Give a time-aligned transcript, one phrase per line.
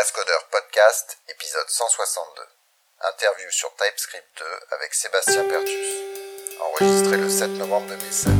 [0.00, 2.42] Cascodeurs Podcast, épisode 162.
[3.12, 5.76] Interview sur TypeScript 2 avec Sébastien Pertus.
[6.58, 8.32] Enregistré le 7 novembre 2016.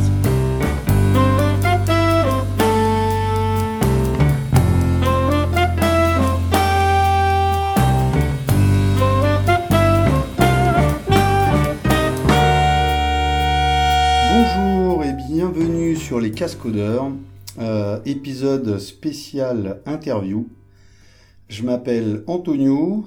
[14.30, 17.10] Bonjour et bienvenue sur les Cascodeurs,
[17.58, 20.48] euh, épisode spécial interview.
[21.50, 23.04] Je m'appelle Antonio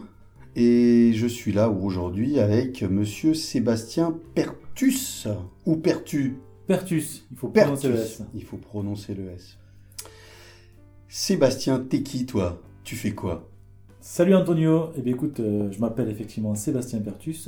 [0.58, 5.30] et je suis là aujourd'hui avec monsieur Sébastien Pertus
[5.66, 6.36] ou Pertu.
[6.68, 8.20] Pertus, il faut prononcer le Pertus.
[8.20, 8.24] S.
[8.36, 9.58] Il faut prononcer le S.
[11.08, 12.62] Sébastien, t'es qui toi?
[12.84, 13.50] Tu fais quoi?
[14.02, 17.48] Salut Antonio, eh bien écoute, euh, je m'appelle effectivement Sébastien Pertus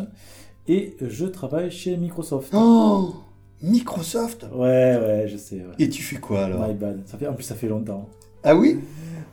[0.69, 2.53] et je travaille chez Microsoft.
[2.55, 3.15] Oh
[3.61, 4.45] Microsoft?
[4.53, 5.57] Ouais, ouais, je sais.
[5.57, 5.75] Ouais.
[5.77, 6.65] Et tu fais quoi alors?
[6.65, 7.05] My bad.
[7.05, 8.07] Ça fait, en plus, ça fait longtemps.
[8.45, 8.79] Ah oui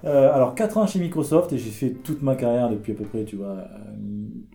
[0.05, 3.05] Euh, alors, 4 ans chez Microsoft et j'ai fait toute ma carrière depuis à peu
[3.05, 3.59] près, tu vois,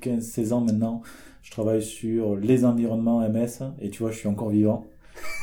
[0.01, 1.03] 15-16 ans maintenant.
[1.43, 4.85] Je travaille sur les environnements MS et tu vois, je suis encore vivant.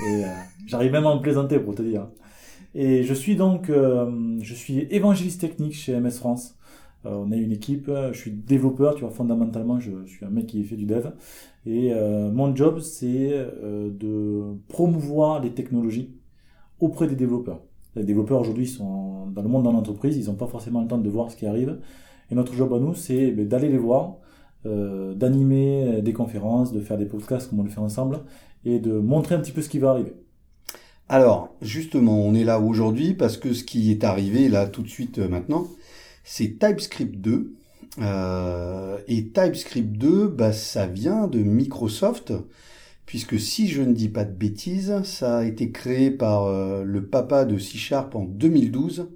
[0.06, 0.28] Et euh,
[0.66, 2.08] j'arrive même à me plaisanter pour te dire.
[2.74, 6.58] Et je suis donc, euh, je suis évangéliste technique chez MS France.
[7.06, 10.30] Euh, on est une équipe, euh, je suis développeur, tu vois, fondamentalement, je, suis un
[10.30, 11.08] mec qui fait du dev.
[11.66, 16.10] Et euh, mon job, c'est euh, de promouvoir les technologies
[16.80, 17.60] auprès des développeurs.
[17.96, 20.98] Les développeurs aujourd'hui sont dans le monde de l'entreprise, ils n'ont pas forcément le temps
[20.98, 21.78] de voir ce qui arrive.
[22.30, 24.16] Et notre job à nous, c'est ben, d'aller les voir,
[24.66, 28.20] euh, d'animer des conférences, de faire des podcasts comme on le fait ensemble,
[28.64, 30.14] et de montrer un petit peu ce qui va arriver.
[31.08, 34.88] Alors, justement, on est là aujourd'hui parce que ce qui est arrivé là tout de
[34.88, 35.66] suite euh, maintenant,
[36.24, 37.54] c'est TypeScript 2.
[38.00, 42.32] Euh, et TypeScript 2, bah, ça vient de Microsoft,
[43.06, 47.06] puisque si je ne dis pas de bêtises, ça a été créé par euh, le
[47.06, 49.10] papa de C Sharp en 2012,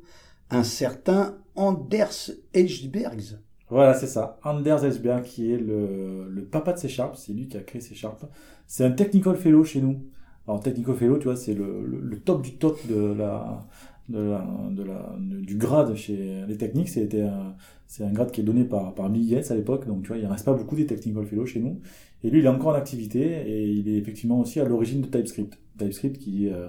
[0.51, 3.39] un certain Anders Edgebergs.
[3.71, 4.39] Voilà, c'est ça.
[4.45, 7.95] Anders Esberg, qui est le, papa de C Sharp, c'est lui qui a créé C
[7.95, 8.25] Sharp.
[8.67, 10.03] C'est un technical fellow chez nous.
[10.47, 13.67] Alors, technical fellow, tu vois, c'est le top du top de la,
[14.09, 16.89] de la, de la, du grade chez les techniques.
[16.89, 17.55] C'était un,
[17.87, 19.87] c'est un grade qui est donné par, par Bill Gates à l'époque.
[19.87, 21.81] Donc, tu vois, il reste pas beaucoup des technical fellows chez nous.
[22.23, 25.07] Et lui, il est encore en activité et il est effectivement aussi à l'origine de
[25.07, 25.59] TypeScript.
[25.79, 26.69] TypeScript qui est euh,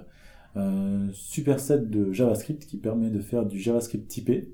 [0.55, 4.53] un superset de JavaScript qui permet de faire du JavaScript typé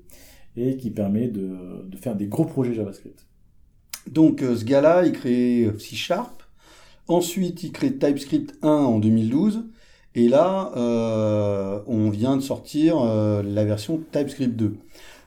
[0.56, 3.26] et qui permet de, de faire des gros projets JavaScript.
[4.10, 6.42] Donc euh, ce gars-là, il crée C Sharp.
[7.08, 9.66] Ensuite, il crée TypeScript 1 en 2012.
[10.16, 14.76] Et là, euh, on vient de sortir euh, la version TypeScript 2.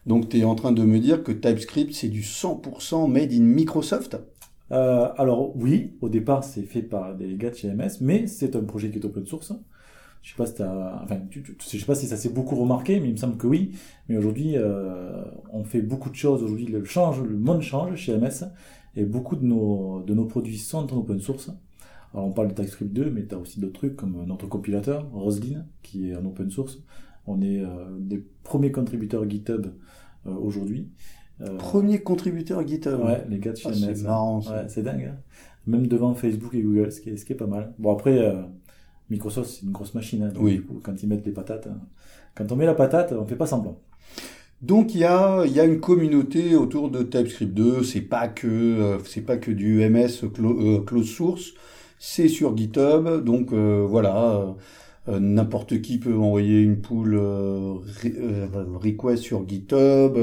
[0.08, 3.42] Donc tu es en train de me dire que TypeScript, c'est du 100% made in
[3.42, 4.18] Microsoft?
[4.72, 8.56] Euh, alors oui, au départ c'est fait par des gars de chez MS, mais c'est
[8.56, 9.54] un projet qui est open source.
[10.24, 13.14] Je sais pas si enfin, tu- sais pas si ça s'est beaucoup remarqué, mais il
[13.14, 13.72] me semble que oui.
[14.10, 14.56] Mais aujourd'hui,
[15.54, 16.44] on fait beaucoup de choses.
[16.44, 16.84] Aujourd'hui, le
[17.38, 18.46] monde change chez MS,
[18.96, 21.52] et beaucoup de nos de nos produits sont en open source.
[22.14, 25.08] Alors on parle de TypeScript 2, mais tu as aussi d'autres trucs comme notre compilateur
[25.12, 26.80] Roslyn, qui est en open source.
[27.28, 27.68] On est euh,
[28.00, 29.68] des premiers contributeurs GitHub
[30.26, 30.88] euh, aujourd'hui.
[31.42, 33.00] Euh, Premier contributeur GitHub.
[33.04, 34.64] Ouais, les gars de chez Ah, c'est marrant, ça.
[34.64, 35.12] Ouais, c'est dingue.
[35.14, 35.18] hein.
[35.68, 37.74] Même devant Facebook et Google, ce qui est, ce qui est pas mal.
[37.78, 38.42] Bon, après, euh,
[39.12, 40.24] Microsoft, c'est une grosse machine.
[40.24, 40.56] hein, donc, Oui.
[40.56, 41.78] du coup, quand ils mettent les patates, hein,
[42.36, 43.80] quand on met la patate, on fait pas semblant.
[44.62, 47.84] Donc il y a, y a une communauté autour de TypeScript 2.
[47.84, 51.54] C'est pas que euh, c'est pas que du MS clo- close source.
[52.00, 53.24] C'est sur GitHub.
[53.24, 54.54] Donc euh, voilà, euh,
[55.10, 60.18] euh, n'importe qui peut envoyer une pull euh, re- request sur GitHub,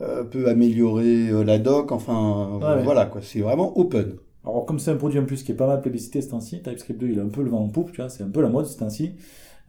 [0.00, 1.92] euh, peut améliorer la doc.
[1.92, 2.82] Enfin Ouais, ouais.
[2.84, 3.22] voilà quoi.
[3.22, 4.16] C'est vraiment open.
[4.44, 7.00] Alors, comme c'est un produit en plus qui est pas mal plébiscité ce temps-ci, TypeScript
[7.00, 8.48] 2, il a un peu le vent en poupe, tu vois, c'est un peu la
[8.48, 9.12] mode ce temps-ci.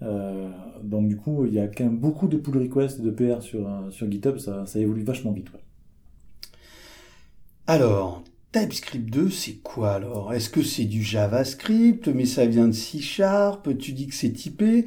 [0.04, 0.50] Euh,
[0.84, 3.68] donc, du coup, il y a quand même beaucoup de pull requests de PR sur,
[3.92, 5.52] sur GitHub, ça, ça évolue vachement vite.
[5.54, 5.60] ouais.
[7.68, 10.34] Alors, TypeScript 2, c'est quoi alors?
[10.34, 14.32] Est-ce que c'est du JavaScript, mais ça vient de C Sharp Tu dis que c'est
[14.32, 14.86] typé.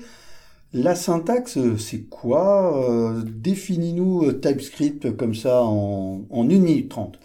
[0.72, 2.90] La syntaxe, c'est quoi?
[2.90, 7.18] Euh, Définis-nous euh, TypeScript comme ça en, en 1 minute 30.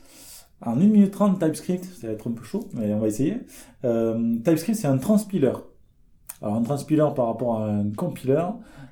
[0.61, 3.37] En 1 minute 30, TypeScript, ça va être un peu chaud, mais on va essayer.
[3.85, 5.53] Euh, TypeScript, c'est un transpiler.
[6.41, 8.43] Alors, un transpiler par rapport à un compiler,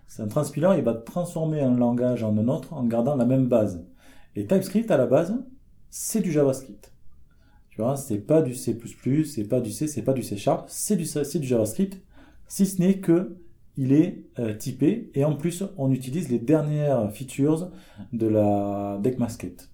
[0.07, 3.47] c'est un transpiler, il va transformer un langage en un autre en gardant la même
[3.47, 3.83] base.
[4.35, 5.35] Et TypeScript, à la base,
[5.89, 6.92] c'est du JavaScript.
[7.73, 8.77] Tu vois, c'est pas du C++,
[9.25, 11.05] c'est pas du C, c'est pas du C Sharp, c'est du,
[11.39, 11.99] du JavaScript,
[12.47, 13.35] si ce n'est que
[13.77, 17.71] il est euh, typé, et en plus, on utilise les dernières features
[18.11, 19.71] de la DeckMasket.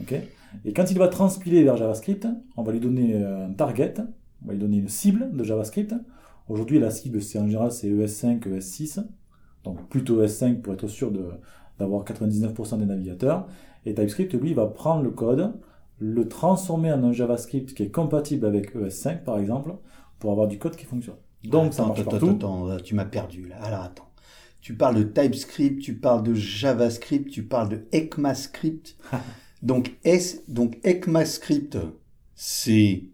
[0.00, 0.14] Ok?
[0.64, 2.26] Et quand il va transpiler vers JavaScript,
[2.56, 3.94] on va lui donner euh, un target,
[4.42, 5.94] on va lui donner une cible de JavaScript.
[6.48, 9.06] Aujourd'hui, la cible, c'est en général c'est ES5, ES6,
[9.62, 11.12] donc plutôt ES5 pour être sûr
[11.78, 13.46] d'avoir 99% des navigateurs.
[13.86, 15.52] Et TypeScript, lui, va prendre le code,
[16.00, 19.74] le transformer en un JavaScript qui est compatible avec ES5, par exemple,
[20.18, 21.16] pour avoir du code qui fonctionne.
[21.44, 22.30] Donc, ça marche attends, partout.
[22.30, 23.56] attends, attends, tu m'as perdu là.
[23.62, 24.08] Alors attends.
[24.60, 28.96] Tu parles de TypeScript, tu parles de JavaScript, tu parles de ECMAScript.
[29.62, 31.78] donc S, donc ECMAScript,
[32.34, 33.04] c'est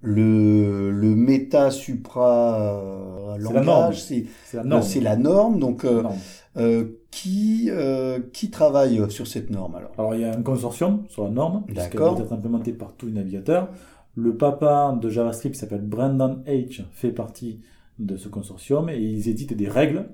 [0.00, 3.66] le le méta supra euh, C'est la norme.
[3.66, 4.82] langage, c'est C'est la norme.
[4.82, 5.58] c'est la norme.
[5.58, 6.16] Donc euh, Norme.
[6.58, 9.92] Euh, qui euh, qui travaille sur cette norme alors?
[9.98, 12.16] Alors, il y a un consortium sur la norme, D'accord.
[12.16, 13.68] doit être implémentée par tous les navigateurs.
[14.16, 17.60] Le papa de JavaScript, qui s'appelle Brandon H, fait partie
[17.98, 20.08] de ce consortium et ils éditent des règles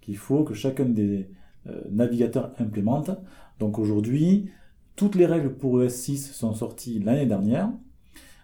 [0.00, 1.30] qu'il faut que chacun des
[1.68, 3.10] euh, navigateurs implémente.
[3.58, 4.50] Donc aujourd'hui,
[4.94, 7.70] toutes les règles pour ES6 sont sorties l'année dernière.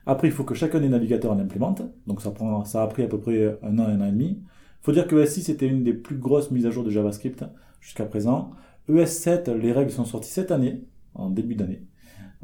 [0.07, 1.83] Après, il faut que chacun des navigateurs l'implémente.
[2.07, 4.43] Donc ça, prend, ça a pris à peu près un an, un an et demi.
[4.83, 7.45] Faut dire que ES6 était une des plus grosses mises à jour de JavaScript
[7.81, 8.51] jusqu'à présent.
[8.89, 10.83] ES7, les règles sont sorties cette année,
[11.15, 11.87] en début d'année,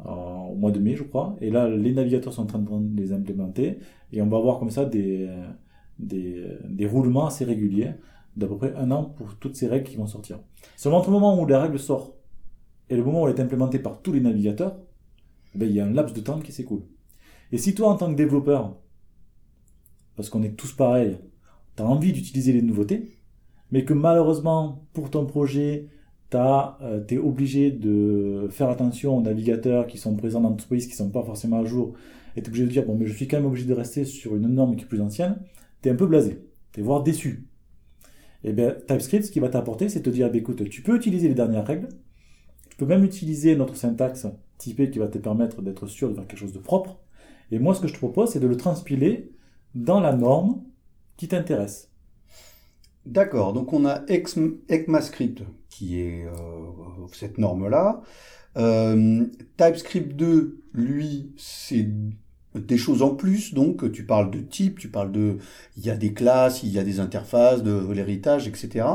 [0.05, 1.35] euh, au mois de mai, je crois.
[1.41, 3.79] Et là, les navigateurs sont en train de les implémenter.
[4.13, 5.49] Et on va avoir comme ça des, euh,
[5.99, 7.91] des, euh, des roulements assez réguliers
[8.37, 10.39] d'à peu près un an pour toutes ces règles qui vont sortir.
[10.77, 12.15] Seulement entre le moment où la règle sort
[12.89, 14.77] et le moment où elle est implémentée par tous les navigateurs,
[15.55, 16.83] eh ben, il y a un laps de temps qui s'écoule.
[17.51, 18.77] Et si toi, en tant que développeur,
[20.15, 21.17] parce qu'on est tous pareils,
[21.79, 23.17] tu envie d'utiliser les nouveautés,
[23.71, 25.87] mais que malheureusement, pour ton projet,
[26.29, 31.09] tu es obligé de faire attention aux navigateurs qui sont présents dans l'entreprise, qui sont
[31.09, 31.93] pas forcément à jour,
[32.35, 34.03] et tu es obligé de dire, bon, mais je suis quand même obligé de rester
[34.03, 35.39] sur une norme qui est plus ancienne,
[35.81, 36.43] tu es un peu blasé,
[36.73, 37.47] tu es voire déçu.
[38.43, 41.29] Et bien, TypeScript, ce qui va t'apporter, c'est te dire, bah, écoute, tu peux utiliser
[41.29, 41.87] les dernières règles,
[42.69, 44.27] tu peux même utiliser notre syntaxe
[44.57, 46.99] typée qui va te permettre d'être sûr de faire quelque chose de propre,
[47.51, 49.31] et moi, ce que je te propose, c'est de le transpiler
[49.75, 50.61] dans la norme
[51.19, 51.89] qui t'intéresse.
[53.05, 56.31] D'accord, donc on a ECMAScript qui est euh,
[57.11, 58.01] cette norme-là.
[58.57, 59.25] Euh,
[59.57, 61.89] TypeScript 2, lui, c'est
[62.55, 65.39] des choses en plus, donc tu parles de type, tu parles de...
[65.75, 68.85] Il y a des classes, il y a des interfaces, de l'héritage, etc.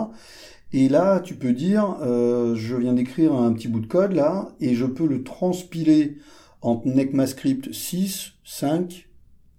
[0.73, 4.49] Et là, tu peux dire, euh, je viens d'écrire un petit bout de code là,
[4.61, 6.17] et je peux le transpiler
[6.63, 9.09] en ECMAScript 6, 5,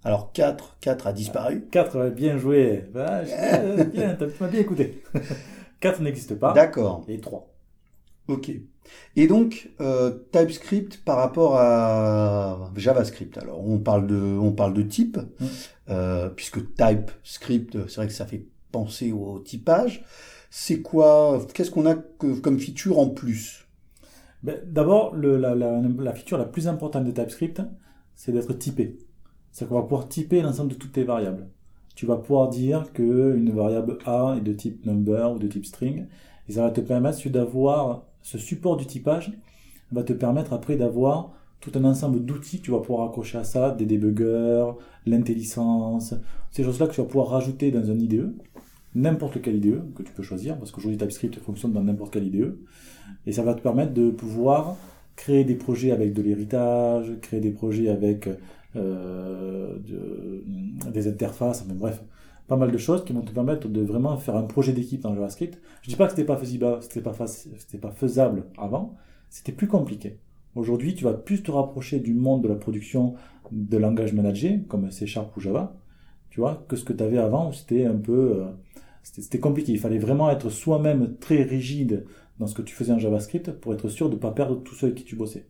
[0.06, 1.66] alors 4, 4 a disparu.
[1.70, 2.84] 4, bien joué.
[2.94, 5.02] Bah, je- bien, tu m'as bien écouté.
[5.80, 6.52] 4 n'existe pas.
[6.52, 7.04] D'accord.
[7.08, 7.52] Et 3.
[8.28, 8.50] Ok.
[9.16, 13.36] Et donc euh, TypeScript par rapport à JavaScript.
[13.38, 15.44] Alors on parle de on parle de type Mm.
[15.90, 20.04] euh, puisque TypeScript c'est vrai que ça fait penser au typage.
[20.50, 23.66] C'est quoi Qu'est-ce qu'on a que- comme feature en plus?
[24.42, 27.60] Ben, D'abord, le- la, la, la feature la plus importante de TypeScript,
[28.14, 28.98] c'est d'être typé.
[29.56, 31.46] C'est qu'on va pouvoir typer l'ensemble de toutes tes variables.
[31.94, 35.64] Tu vas pouvoir dire que une variable A est de type number ou de type
[35.64, 36.04] string,
[36.46, 39.32] et ça va te permettre d'avoir ce support du typage,
[39.92, 43.44] va te permettre après d'avoir tout un ensemble d'outils que tu vas pouvoir accrocher à
[43.44, 44.72] ça, des débuggers,
[45.06, 46.12] l'intelligence,
[46.50, 48.34] ces choses-là que tu vas pouvoir rajouter dans un IDE,
[48.94, 52.58] n'importe quel IDE que tu peux choisir, parce qu'aujourd'hui TypeScript fonctionne dans n'importe quel IDE,
[53.24, 54.76] et ça va te permettre de pouvoir
[55.16, 58.28] créer des projets avec de l'héritage, créer des projets avec
[58.74, 60.42] de-
[60.90, 62.02] des interfaces, bref,
[62.46, 65.14] pas mal de choses qui vont te permettre de vraiment faire un projet d'équipe dans
[65.14, 65.58] JavaScript.
[65.82, 67.12] Je dis pas que c'était pas faisable, c'était pas
[67.80, 68.94] pas faisable avant,
[69.30, 70.18] c'était plus compliqué.
[70.54, 73.14] Aujourd'hui, tu vas plus te rapprocher du monde de la production
[73.52, 75.76] de langage managé, comme C Sharp ou Java,
[76.30, 78.46] tu vois, que ce que tu avais avant où c'était un peu, euh,
[79.02, 79.72] c'était compliqué.
[79.72, 82.06] Il fallait vraiment être soi-même très rigide
[82.38, 84.74] dans ce que tu faisais en JavaScript pour être sûr de ne pas perdre tous
[84.74, 85.46] ceux avec qui tu bossais.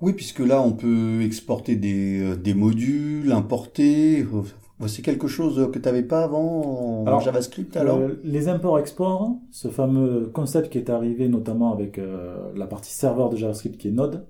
[0.00, 4.22] Oui, puisque là on peut exporter des, euh, des modules, importer.
[4.22, 4.42] euh,
[4.86, 7.98] C'est quelque chose que tu n'avais pas avant en Alors, JavaScript alors?
[7.98, 13.30] Euh, les imports-exports, ce fameux concept qui est arrivé notamment avec euh, la partie serveur
[13.30, 14.26] de JavaScript qui est Node,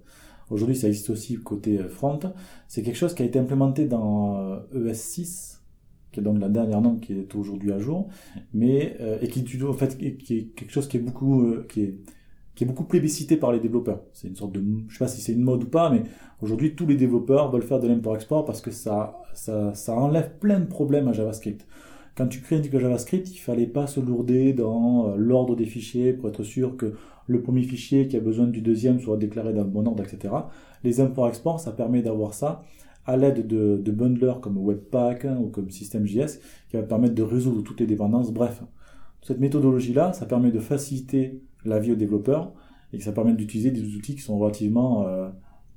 [0.50, 2.20] aujourd'hui ça existe aussi côté front,
[2.68, 4.58] c'est quelque chose qui a été implémenté dans euh,
[4.92, 5.60] ES6,
[6.12, 8.08] qui est donc la dernière norme qui est aujourd'hui à jour,
[8.52, 11.80] mais et qui du- en fait qui qui est quelque chose qui est beaucoup qui
[11.82, 11.94] est
[12.54, 14.00] qui est beaucoup plébiscité par les développeurs.
[14.12, 16.02] C'est une sorte de, je sais pas si c'est une mode ou pas, mais
[16.40, 20.60] aujourd'hui tous les développeurs veulent faire de l'import-export parce que ça, ça, ça enlève plein
[20.60, 21.66] de problèmes à JavaScript.
[22.16, 26.12] Quand tu crées un JavaScript, il fallait pas se lourder dans euh, l'ordre des fichiers
[26.12, 26.94] pour être sûr que
[27.26, 30.32] le premier fichier qui a besoin du deuxième soit déclaré dans le bon ordre, etc.
[30.84, 32.62] Les imports-exports, ça permet d'avoir ça
[33.06, 36.38] à l'aide de, de bundlers comme Webpack hein, ou comme System.js
[36.70, 38.32] qui va permettre de résoudre toutes les dépendances.
[38.32, 38.62] Bref,
[39.22, 42.52] cette méthodologie-là, ça permet de faciliter la vie aux développeurs
[42.92, 45.28] et que ça permet d'utiliser des outils qui sont relativement euh,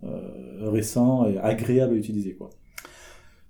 [0.03, 2.33] euh, récents et agréables à utiliser.
[2.33, 2.49] Quoi.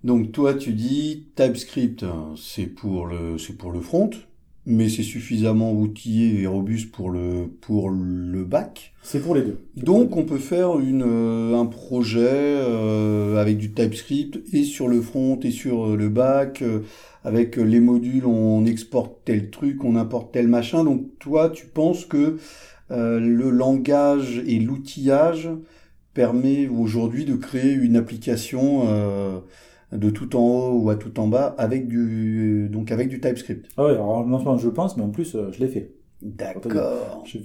[0.04, 2.06] Donc toi tu dis TypeScript
[2.38, 4.10] c'est pour le c'est pour le front,
[4.70, 8.94] mais c'est suffisamment outillé et robuste pour le, pour le bac.
[9.02, 9.60] C'est pour les deux.
[9.78, 15.00] Donc on peut faire une, euh, un projet euh, avec du TypeScript et sur le
[15.02, 16.62] front et sur le bac.
[16.62, 16.82] euh,
[17.28, 20.84] avec les modules, on exporte tel truc, on importe tel machin.
[20.86, 22.38] Donc toi, tu penses que
[22.90, 25.50] euh, le langage et l'outillage
[26.14, 29.40] permet aujourd'hui de créer une application euh,
[29.92, 33.68] de tout en haut ou à tout en bas avec du donc avec du TypeScript?
[33.78, 35.92] Ah ouais, alors non seulement je le pense, mais en plus euh, je l'ai fait.
[36.22, 37.24] D'accord.
[37.26, 37.38] Je,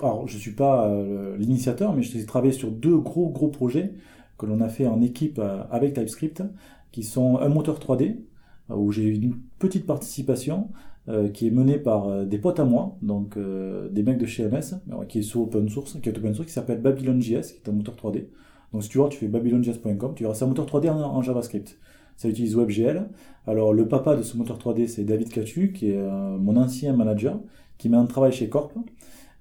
[0.00, 3.92] alors, je suis pas euh, l'initiateur, mais j'ai travaillé sur deux gros gros projets
[4.38, 6.42] que l'on a fait en équipe euh, avec TypeScript,
[6.90, 8.14] qui sont un moteur 3D euh,
[8.70, 10.68] où j'ai eu une petite participation
[11.08, 14.26] euh, qui est menée par euh, des potes à moi, donc euh, des mecs de
[14.26, 17.60] chez MS, qui est sur open source, qui est open source, qui s'appelle BabylonJS, qui
[17.64, 18.26] est un moteur 3D.
[18.72, 21.78] Donc si tu vois, tu fais babylonjs.com, tu verras c'est un moteur 3D en, JavaScript.
[22.16, 23.08] Ça utilise WebGL.
[23.46, 26.92] Alors le papa de ce moteur 3D, c'est David Catu, qui est euh, mon ancien
[26.92, 27.38] manager,
[27.78, 28.72] qui maintenant travaille chez Corp.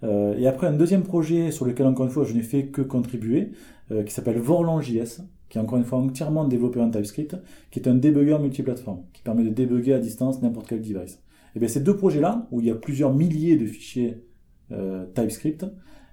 [0.03, 2.81] Euh, et après un deuxième projet sur lequel encore une fois je n'ai fait que
[2.81, 3.51] contribuer,
[3.89, 7.37] qui s'appelle Vorlon.js, qui est encore une fois entièrement développé en TypeScript,
[7.71, 11.21] qui est un débugger multiplateforme, qui permet de débugger à distance n'importe quel device.
[11.55, 14.23] Et bien ces deux projets-là, où il y a plusieurs milliers de fichiers
[14.71, 15.65] euh, TypeScript,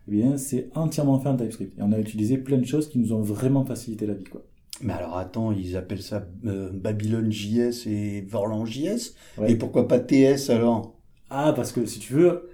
[0.08, 1.78] eh bien c'est entièrement fait en TypeScript.
[1.78, 4.24] Et on a utilisé plein de choses qui nous ont vraiment facilité la vie.
[4.24, 4.44] Quoi.
[4.80, 9.14] Mais alors attends, ils appellent ça euh, Babylon.js et Vorlan.js.
[9.38, 9.52] Ouais.
[9.52, 10.96] Et pourquoi pas TS alors?
[11.30, 12.50] Ah, parce que si tu veux,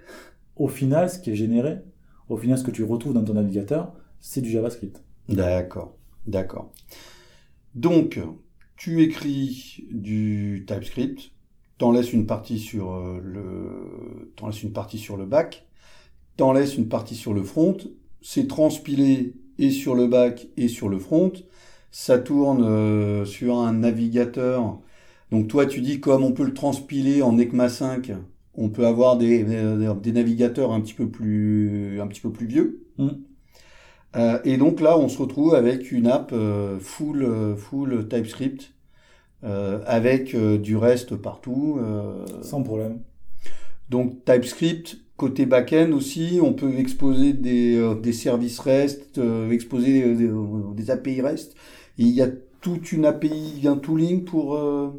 [0.55, 1.79] au final, ce qui est généré,
[2.29, 5.03] au final, ce que tu retrouves dans ton navigateur, c'est du JavaScript.
[5.31, 5.95] D'accord,
[6.27, 6.71] d'accord.
[7.75, 8.19] Donc,
[8.75, 11.31] tu écris du TypeScript,
[11.77, 15.67] t'en laisses une partie sur euh, le, t'en laisses une partie sur le back,
[16.35, 17.77] t'en laisses une partie sur le front,
[18.21, 21.31] c'est transpilé et sur le back et sur le front,
[21.91, 24.79] ça tourne euh, sur un navigateur.
[25.31, 28.11] Donc toi, tu dis comme on peut le transpiler en ECMA 5,
[28.55, 32.85] on peut avoir des, des, navigateurs un petit peu plus, un petit peu plus vieux.
[32.97, 33.09] Mm.
[34.15, 38.73] Euh, et donc là, on se retrouve avec une app euh, full, euh, full TypeScript,
[39.43, 41.79] euh, avec euh, du reste partout.
[41.81, 42.25] euh.
[42.43, 42.99] Sans problème.
[43.89, 50.01] donc TypeScript, côté backend aussi, on peut exposer des, euh, des services REST, euh, exposer
[50.03, 50.31] des, des-
[50.75, 51.53] des API REST.
[51.99, 52.27] Et il y a
[52.61, 54.89] toute une API, un tooling pour, euh,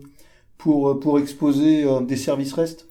[0.59, 2.88] pour, pour exposer des services REST.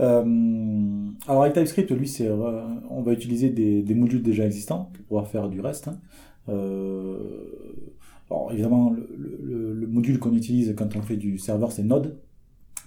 [0.00, 5.04] Euh, alors avec TypeScript, lui, c'est, euh, on va utiliser des, modules déjà existants pour
[5.04, 5.88] pouvoir faire du reste.
[5.88, 6.00] hein.
[6.48, 7.18] Euh,
[8.30, 12.18] alors évidemment, le, le- le module qu'on utilise quand on fait du serveur, c'est Node,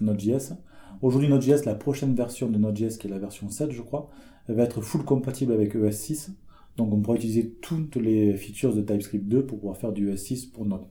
[0.02, 0.54] Node.js.
[1.02, 4.10] Aujourd'hui, Node.js, la prochaine version de Node.js, qui est la version 7, je crois,
[4.50, 6.32] va être full compatible avec ES6.
[6.78, 10.52] Donc on pourra utiliser toutes les features de TypeScript 2 pour pouvoir faire du ES6
[10.52, 10.86] pour Node.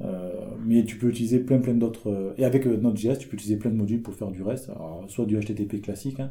[0.00, 0.32] Euh,
[0.64, 3.56] mais tu peux utiliser plein plein d'autres euh, et avec euh, Node.js tu peux utiliser
[3.56, 4.70] plein de modules pour faire du reste.
[4.70, 6.30] Alors, soit du HTTP classique hein,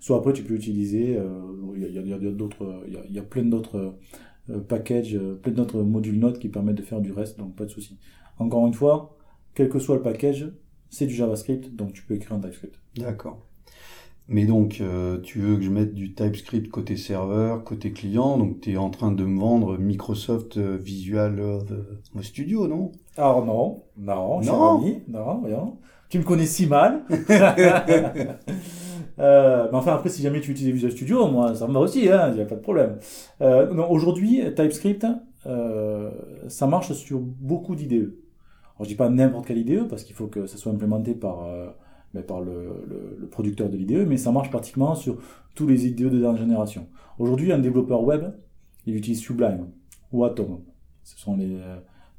[0.00, 1.18] soit après tu peux utiliser
[1.76, 3.96] il y a, d'autres il y y a plein d'autres
[4.68, 7.98] packages plein d'autres modules Node qui permettent de faire du reste donc pas de souci.
[8.38, 9.16] Encore une fois
[9.54, 10.50] quel que soit le package
[10.90, 12.78] c'est du JavaScript donc tu peux écrire un TypeScript.
[12.96, 13.46] D'accord.
[14.26, 18.60] Mais donc, euh, tu veux que je mette du TypeScript côté serveur, côté client, donc
[18.62, 22.92] tu es en train de me vendre Microsoft euh, Visual euh, Studio, non?
[23.16, 24.78] Alors non non Non?
[24.78, 25.78] ami, non voyons
[26.08, 27.02] tu me connais si mal
[29.20, 32.00] Euh, mais enfin, après, si jamais tu utilises Visual Studio, moi, ça me va aussi,
[32.00, 32.98] il n'y a pas de problème.
[33.42, 35.06] Euh, non, Aujourd'hui, TypeScript,
[35.46, 36.10] euh,
[36.48, 38.12] ça marche sur beaucoup d'IDE.
[38.74, 41.44] Alors, je dis pas n'importe quelle IDE, parce qu'il faut que ça soit implémenté par,
[41.44, 41.68] euh,
[42.14, 45.18] mais par le, producteur de l'IDE, mais ça marche pratiquement sur
[45.54, 46.86] tous les IDE de dernière génération.
[47.18, 48.32] Aujourd'hui, un développeur web,
[48.86, 49.68] il utilise Sublime
[50.12, 50.60] ou Atom.
[51.02, 51.58] Ce sont les,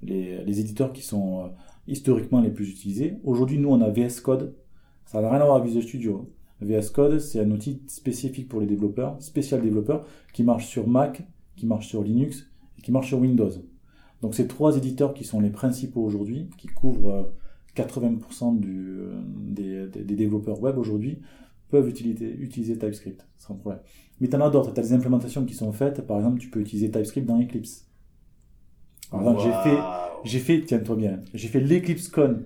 [0.01, 1.47] les, les éditeurs qui sont euh,
[1.87, 3.17] historiquement les plus utilisés.
[3.23, 4.55] Aujourd'hui, nous, on a VS Code.
[5.05, 6.31] Ça n'a rien à voir avec Visual Studio.
[6.61, 11.23] VS Code, c'est un outil spécifique pour les développeurs, spécial développeurs, qui marche sur Mac,
[11.55, 13.51] qui marche sur Linux et qui marche sur Windows.
[14.21, 17.23] Donc ces trois éditeurs qui sont les principaux aujourd'hui, qui couvrent euh,
[17.75, 21.19] 80% du, euh, des, développeurs web aujourd'hui,
[21.69, 23.81] peuvent utiliser, utiliser TypeScript sans problème.
[24.21, 26.49] Mais tu en as d'autres, tu as des implémentations qui sont faites, par exemple tu
[26.49, 27.87] peux utiliser TypeScript dans Eclipse.
[29.11, 29.77] Par exemple, j'ai fait,
[30.23, 32.43] j'ai fait, tiens-toi bien, j'ai fait l'EclipseCon.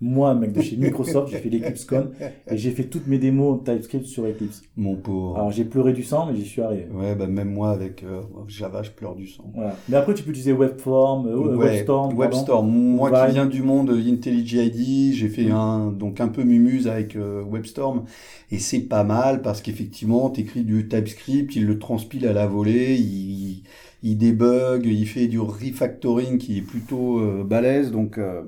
[0.00, 2.10] Moi, mec de chez Microsoft, j'ai fait l'EclipseCon
[2.48, 4.62] et j'ai fait toutes mes démos TypeScript sur Eclipse.
[4.76, 5.36] Mon pauvre.
[5.36, 6.86] Alors j'ai pleuré du sang, mais j'y suis arrivé.
[6.94, 9.50] Ouais, bah même moi avec euh, Java, je pleure du sang.
[9.54, 9.74] Voilà.
[9.88, 12.16] Mais après, tu peux utiliser Webform, euh, Ouais, WebStorm.
[12.16, 12.68] WebStorm.
[12.70, 13.26] Moi Vine.
[13.26, 17.42] qui viens du monde IntelliJ IDEA, j'ai fait un donc un peu mumuse avec euh,
[17.42, 18.04] WebStorm
[18.52, 22.94] et c'est pas mal parce qu'effectivement, t'écris du TypeScript, il le transpile à la volée,
[22.96, 23.62] il,
[24.04, 28.42] il débug, il fait du refactoring qui est plutôt euh, balèze donc euh,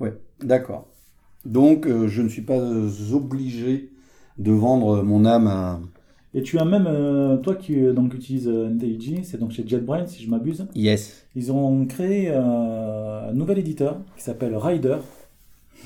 [0.00, 0.12] ouais,
[0.44, 0.86] d'accord.
[1.44, 3.90] Donc euh, je ne suis pas euh, obligé
[4.38, 5.80] de vendre mon âme à...
[6.36, 9.64] Et tu as même, euh, toi qui euh, donc utilises euh, IntelliJ, c'est donc chez
[9.66, 11.24] JetBrains si je m'abuse, Yes.
[11.36, 14.96] ils ont créé euh, un nouvel éditeur qui s'appelle Rider,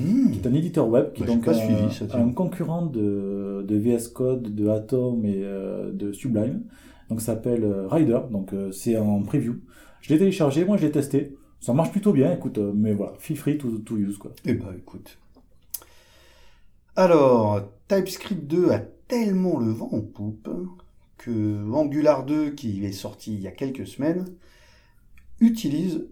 [0.00, 0.30] Hmm.
[0.30, 2.20] qui est un éditeur web, qui Bah, est j'ai donc pas un, suivi ça, tiens.
[2.20, 6.62] un concurrent de, de VS Code, de Atom et euh, de Sublime.
[7.10, 9.56] Donc ça s'appelle euh, Rider, donc euh, c'est en preview.
[10.00, 11.34] Je l'ai téléchargé, moi je l'ai testé.
[11.60, 14.32] Ça marche plutôt bien, écoute, euh, mais voilà, feel free to, to use quoi.
[14.44, 15.18] Eh ben, écoute.
[16.96, 20.48] Alors, TypeScript 2 a tellement le vent en poupe
[21.16, 24.24] que Angular 2, qui est sorti il y a quelques semaines,
[25.40, 26.06] utilise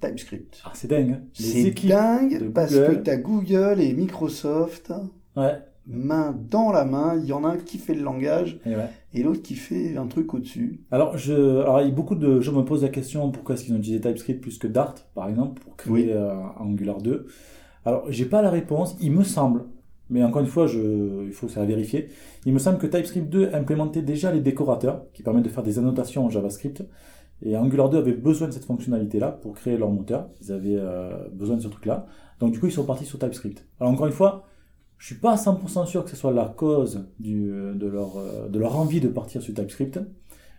[0.00, 0.60] TypeScript.
[0.64, 1.12] Ah, c'est dingue.
[1.12, 1.22] hein.
[1.38, 1.90] Les C'est équipes.
[1.90, 2.86] dingue de parce Google.
[2.86, 4.92] que t'as Google et Microsoft
[5.36, 5.58] Ouais,
[5.90, 7.16] main dans la main.
[7.18, 8.88] Il y en a un qui fait le langage et ouais.
[9.14, 10.80] et l'autre qui fait un truc au-dessus.
[10.90, 13.64] Alors, je, alors, il y a beaucoup de gens me posent la question pourquoi est-ce
[13.64, 16.06] qu'ils ont utilisé TypeScript plus que Dart, par exemple, pour créer Oui.
[16.10, 17.26] euh, Angular 2.
[17.84, 19.64] Alors, j'ai pas la réponse, il me semble,
[20.10, 22.08] mais encore une fois, je, il faut ça vérifier.
[22.46, 25.78] Il me semble que TypeScript 2 implémentait déjà les décorateurs, qui permettent de faire des
[25.78, 26.84] annotations en JavaScript.
[27.42, 30.28] Et Angular 2 avait besoin de cette fonctionnalité-là pour créer leur moteur.
[30.42, 32.06] Ils avaient euh, besoin de ce truc-là.
[32.38, 33.66] Donc, du coup, ils sont partis sur TypeScript.
[33.80, 34.44] Alors, encore une fois,
[35.00, 38.48] je suis pas à 100% sûr que ce soit la cause du, de, leur, euh,
[38.48, 39.98] de leur envie de partir sur TypeScript.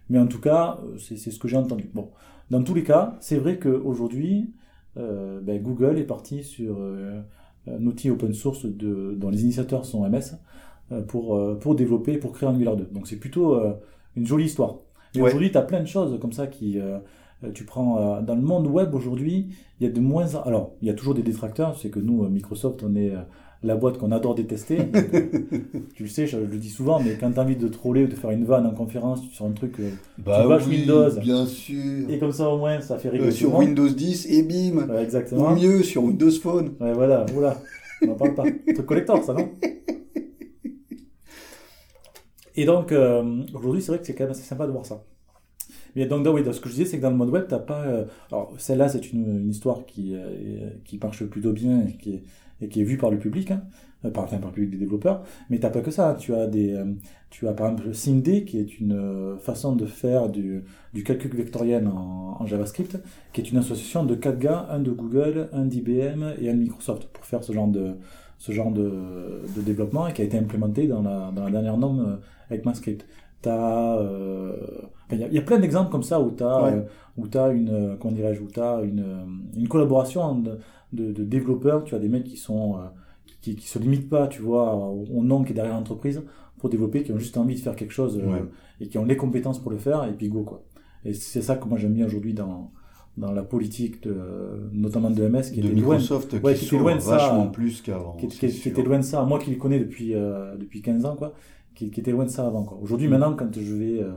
[0.10, 1.90] Mais en tout cas, euh, c'est ce que j'ai entendu.
[1.94, 2.10] Bon,
[2.50, 4.54] dans tous les cas, c'est vrai qu'aujourd'hui,
[4.98, 7.22] euh, ben, Google est parti sur euh,
[7.68, 10.40] un outil open source de, dont les initiateurs sont MS
[10.92, 12.90] euh, pour, euh, pour développer, pour créer Angular 2.
[12.92, 13.74] Donc c'est plutôt euh,
[14.16, 14.78] une jolie histoire.
[15.16, 16.80] Mais aujourd'hui, tu as plein de choses comme ça qui...
[16.80, 16.98] euh,
[17.44, 20.74] euh, tu prends euh, dans le monde web aujourd'hui, il y a de moins alors
[20.82, 23.22] il y a toujours des détracteurs, c'est que nous euh, Microsoft on est euh,
[23.64, 24.78] la boîte qu'on adore détester.
[24.94, 25.60] Euh,
[25.96, 28.04] tu le sais, je, je le dis souvent, mais quand tu as envie de troller
[28.06, 31.10] ou de faire une vanne en conférence sur un truc euh, Bah bâches Windows.
[31.20, 32.10] bien sûr.
[32.10, 33.54] et comme ça au moins ça fait Euh, rigoler sur.
[33.56, 34.78] Windows 10 et bim.
[34.88, 35.56] Ouais, Ou exactement.
[35.56, 36.74] mieux sur Windows Phone.
[36.80, 37.58] Ouais, voilà, voilà.
[38.04, 38.44] On en parle pas.
[38.74, 39.50] Truc collector, ça, non
[42.56, 45.04] Et donc, euh, aujourd'hui, c'est vrai que c'est quand même assez sympa de voir ça.
[45.96, 47.46] Mais donc, dans- oui, dans ce que je disais, c'est que dans le mode web,
[47.48, 47.84] t'as pas.
[47.86, 52.16] euh, alors, celle-là, c'est une, une histoire qui, euh, qui marche plutôt bien et qui
[52.16, 52.24] est,
[52.62, 53.64] et qui est vue par le public, hein,
[54.06, 55.24] euh, par, enfin, par le public des développeurs.
[55.50, 56.16] Mais t'as pas que ça.
[56.20, 56.86] Tu as des, euh,
[57.30, 61.32] tu as par exemple SIMD, qui est une euh, façon de faire du, du calcul
[61.36, 62.98] vectoriel en, en JavaScript,
[63.34, 66.60] qui est une association de quatre gars, un de Google, un d'IBM et un de
[66.60, 67.94] Microsoft, pour faire ce genre de,
[68.38, 68.92] ce genre de,
[69.56, 72.20] de développement et qui a été implémenté dans la, dans la dernière norme
[72.50, 73.06] avec MassScript.
[73.44, 74.56] T'as, euh,
[75.12, 76.74] il y, y a plein d'exemples comme ça où t'as, Ouais.
[76.74, 76.82] euh,
[77.18, 79.04] où t'as une, comment dirais-je, où t'as une,
[79.58, 80.44] une collaboration
[80.94, 81.84] de, de, développeurs.
[81.84, 82.80] Tu as des mecs qui sont, euh,
[83.42, 86.22] qui, qui se limitent pas, tu vois, au, nom qui est derrière l'entreprise
[86.58, 88.44] pour développer, qui ont juste envie de faire quelque chose euh, Ouais.
[88.80, 90.64] et qui ont les compétences pour le faire et puis go quoi.
[91.06, 92.72] Et c'est ça que moi j'aime bien aujourd'hui dans
[93.18, 94.16] dans la politique de,
[94.72, 97.18] notamment de MS qui de était loin Microsoft Ouais, qui qui était loin de ça,
[97.18, 98.14] vachement plus qu'avant.
[98.14, 99.24] qui, qui- qui était loin de ça.
[99.26, 101.34] Moi qui le connais depuis, euh, depuis 15 ans, quoi,
[101.76, 102.64] qui, qui était loin de ça avant.
[102.64, 102.80] Quoi.
[102.82, 103.12] Aujourd'hui, Mm.
[103.12, 104.12] maintenant, quand je vais euh,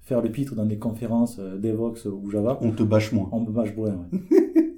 [0.00, 3.28] faire le pitre dans des conférences euh, Devox ou Java, On te bâche moins.
[3.30, 3.92] on me vache bruit.
[3.92, 4.20] Ouais.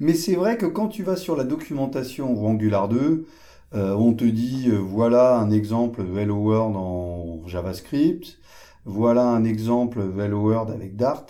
[0.00, 3.26] Mais c'est vrai que quand tu vas sur la documentation Angular 2,
[3.74, 8.38] euh, on te dit euh, voilà un exemple de Hello World en JavaScript,
[8.84, 11.26] voilà un exemple de Hello World avec Dart,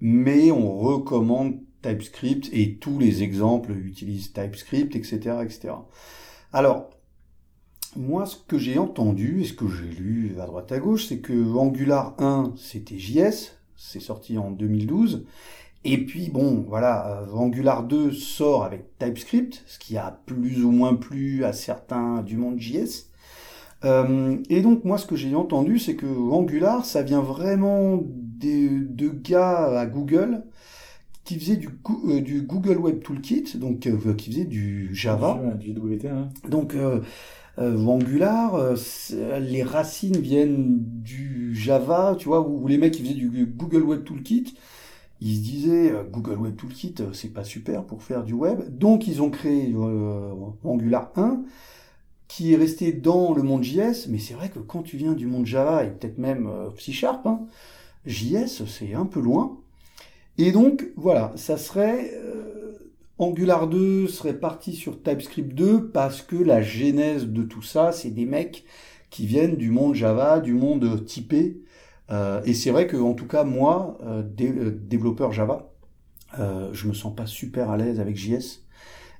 [0.00, 5.74] mais on recommande TypeScript et tous les exemples utilisent TypeScript, etc., etc.
[6.52, 6.90] Alors,
[7.96, 11.18] moi, ce que j'ai entendu et ce que j'ai lu à droite à gauche, c'est
[11.18, 15.26] que Angular 1, c'était JS, c'est sorti en 2012.
[15.84, 20.70] Et puis bon, voilà, euh, Angular 2 sort avec TypeScript, ce qui a plus ou
[20.70, 23.10] moins plu à certains du monde JS.
[23.84, 28.68] Euh, et donc moi, ce que j'ai entendu, c'est que Angular, ça vient vraiment des,
[28.68, 30.42] de gars à Google
[31.24, 31.68] qui faisaient du,
[32.08, 35.40] euh, du Google Web Toolkit, donc euh, qui faisaient du Java.
[35.58, 36.28] Du WT, hein.
[36.48, 36.74] Donc
[37.56, 38.74] Angular,
[39.38, 43.82] les racines viennent du Java, tu vois, où, où les mecs qui faisaient du Google
[43.82, 44.54] Web Toolkit,
[45.20, 48.62] ils se disaient euh, Google Web Toolkit, euh, c'est pas super pour faire du web.
[48.76, 50.32] Donc ils ont créé euh,
[50.64, 51.42] Angular 1
[52.28, 55.26] qui est resté dans le monde JS, mais c'est vrai que quand tu viens du
[55.26, 57.40] monde Java et peut-être même euh, C Sharp, hein,
[58.06, 59.58] JS c'est un peu loin.
[60.38, 62.12] Et donc voilà, ça serait
[63.18, 68.10] Angular 2 serait parti sur TypeScript 2 parce que la genèse de tout ça, c'est
[68.10, 68.64] des mecs
[69.10, 71.60] qui viennent du monde Java, du monde typé.
[72.10, 75.72] Euh, et c'est vrai que, en tout cas, moi, euh, euh, développeur Java,
[76.38, 78.64] euh, je me sens pas super à l'aise avec JS.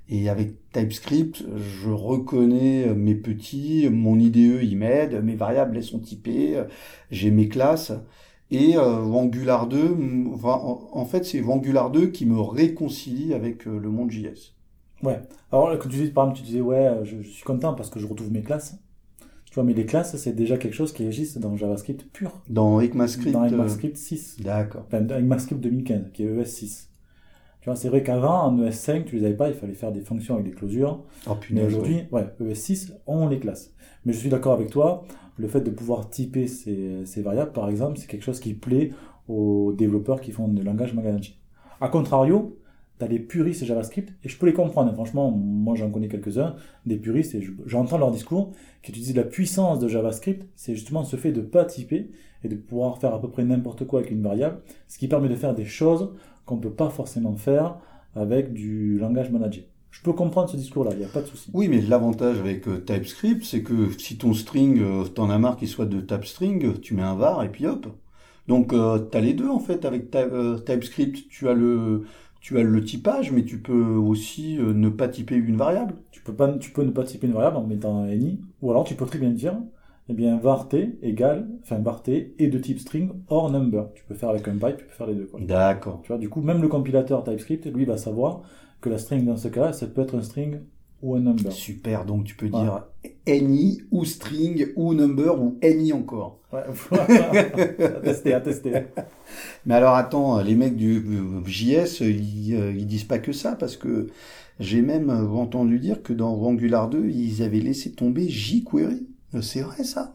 [0.09, 6.01] Et avec TypeScript, je reconnais mes petits, mon IDE il m'aide, mes variables elles sont
[6.01, 6.61] typées,
[7.13, 7.93] j'ai mes classes.
[8.51, 13.89] Et Angular 2, mm, enfin, en, fait, c'est Angular 2 qui me réconcilie avec le
[13.89, 14.57] monde JS.
[15.05, 15.21] Ouais.
[15.53, 18.07] Alors, quand tu dis, par exemple, tu disais, ouais, je suis content parce que je
[18.09, 18.81] retrouve mes classes.
[19.51, 22.41] Tu vois, mais les classes, c'est déjà quelque chose qui existe dans JavaScript pur.
[22.49, 24.37] Dans ECMAScript Dans euh, ECMAScript 6.
[24.41, 24.85] D'accord.
[24.87, 26.87] Enfin, dans ECMAScript 2015, qui est ES6.
[27.61, 30.01] Tu vois, c'est vrai qu'avant, en ES5, tu les avais pas, il fallait faire des
[30.03, 31.03] fonctions avec des closures.
[31.27, 31.67] Oh Mais punaise.
[31.67, 33.75] aujourd'hui, ouais, ES6 ont les classes.
[34.05, 35.05] Mais je suis d'accord avec toi,
[35.37, 38.91] le fait de pouvoir typer ces, ces variables, par exemple, c'est quelque chose qui plaît
[39.29, 41.35] aux développeurs qui font du langage managé.
[41.81, 42.57] A contrario,
[43.01, 44.93] tu as les puristes JavaScript, et je peux les comprendre.
[44.95, 46.55] Franchement, moi j'en connais quelques-uns,
[46.87, 51.03] des puristes, et je- j'entends leur discours, qui utilisent la puissance de JavaScript, c'est justement
[51.03, 52.11] ce fait de pas typer,
[52.45, 55.29] et de pouvoir faire à peu près n'importe quoi avec une variable, ce qui permet
[55.29, 56.13] de faire des choses
[56.47, 57.77] qu'on peut pas forcément faire
[58.15, 59.67] avec du langage managé.
[59.91, 61.51] Je peux comprendre ce discours-là, il n'y a pas de souci.
[61.53, 65.57] Oui, mais l'avantage avec euh, TypeScript, c'est que si ton string, euh, t'en as marre
[65.57, 67.89] qu'il soit de TypeString, tu mets un var et puis hop.
[68.49, 71.29] Donc, euh, t'as les deux en fait avec euh, TypeScript.
[71.29, 72.05] Tu as le,
[72.41, 75.95] tu as le typage, mais tu peux aussi euh, ne pas typer une variable.
[76.11, 78.71] Tu peux, pas, tu peux ne pas typer une variable en mettant un ni, ou
[78.71, 79.57] alors tu peux très bien dire,
[80.09, 83.93] eh bien, var t égale, enfin, var t est de type string or number.
[83.95, 85.31] Tu peux faire avec un pipe, tu peux faire les deux.
[85.41, 86.01] D'accord.
[86.03, 88.43] Tu vois, du coup, même le compilateur TypeScript, lui, va savoir
[88.81, 90.61] que la string dans ce cas-là, ça peut être un string
[91.03, 91.53] ou un number.
[91.53, 92.05] Super.
[92.05, 92.61] Donc, tu peux Ouais.
[92.61, 92.85] dire
[93.29, 96.39] any ou string ou number ou any encore.
[96.53, 96.63] Ouais,
[96.99, 98.73] à tester, à tester.
[99.67, 103.55] Mais alors attends, les mecs du euh, JS, ils, euh, ils disent pas que ça
[103.55, 104.09] parce que
[104.59, 109.07] j'ai même entendu dire que dans Angular 2, ils avaient laissé tomber jQuery.
[109.35, 110.13] Euh, C'est vrai ça?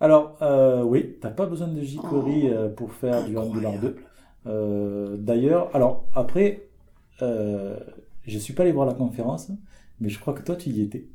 [0.00, 3.76] Alors, euh, oui, t'as pas besoin de jQuery Oh, pour faire du Angular 2.
[3.78, 4.02] incroyable.
[4.46, 6.62] Euh, D'ailleurs, alors après,
[7.22, 7.76] euh,
[8.26, 9.50] je suis pas allé voir la conférence,
[10.00, 11.06] mais je crois que toi tu y étais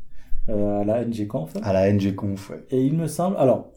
[0.49, 1.53] euh, à la NGConf.
[1.61, 2.65] À la ngconf, ouais.
[2.71, 3.71] Et il me semble, alors,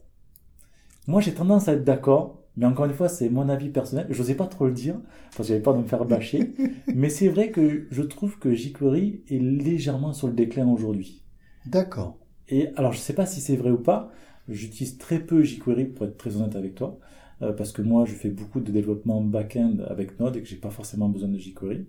[1.06, 4.06] moi j'ai tendance à être d'accord, mais encore une fois c'est mon avis personnel.
[4.10, 6.54] Je n'osais pas trop le dire parce que j'avais peur de me faire bâcher,
[6.94, 11.22] mais c'est vrai que je trouve que jQuery est légèrement sur le déclin aujourd'hui.
[11.66, 12.18] D'accord.
[12.48, 14.10] Et alors, je sais pas si c'est vrai ou pas.
[14.48, 16.98] J'utilise très peu jQuery pour être très honnête avec toi,
[17.44, 20.56] euh, parce que moi, je fais beaucoup de développement back-end avec Node et que j'ai
[20.56, 21.86] pas forcément besoin de jQuery.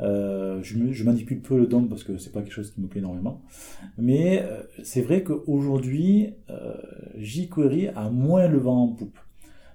[0.00, 2.80] Euh, je, me- je manipule peu le DOM parce que c'est pas quelque chose qui
[2.80, 3.42] me plaît énormément.
[3.98, 6.30] Mais euh, c'est vrai qu'aujourd'hui,
[7.18, 9.18] jQuery a moins le vent en poupe.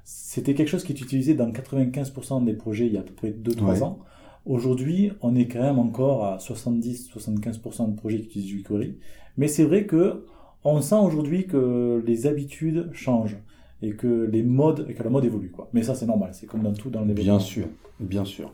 [0.03, 3.13] C'était quelque chose qui est utilisé dans 95% des projets il y a à peu
[3.13, 3.83] près 2-3 Ouais.
[3.83, 3.99] ans.
[4.45, 8.97] Aujourd'hui, on est quand même encore à 70-75% de projets qui utilisent jQuery.
[9.37, 10.25] Mais c'est vrai que
[10.63, 13.37] on sent aujourd'hui que les habitudes changent
[13.81, 15.69] et que les modes et que la mode évolue quoi.
[15.73, 17.23] Mais ça c'est normal, c'est comme dans tout dans développement.
[17.23, 17.67] Bien sûr,
[17.99, 18.53] bien sûr.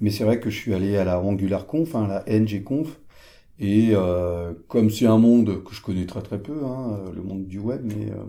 [0.00, 3.00] Mais c'est vrai que je suis allé à la AngularConf, hein, la ngconf,
[3.58, 7.22] et euh, comme c'est un monde que je connais très très peu, hein, euh, le
[7.22, 8.24] monde du web, mais euh,